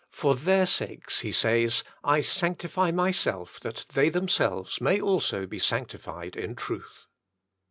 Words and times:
"For 0.21 0.33
their 0.35 0.65
sakes," 0.65 1.19
He 1.19 1.31
says, 1.31 1.83
"I 2.03 2.21
sanctify 2.21 2.89
Myself 2.89 3.59
that 3.59 3.85
they 3.93 4.09
themselves 4.09 4.81
may 4.81 4.99
also 4.99 5.45
be 5.45 5.59
sanctified 5.59 6.35
in 6.35 6.55
truth." 6.55 7.05